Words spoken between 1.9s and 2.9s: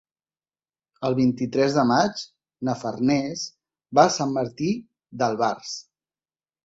maig na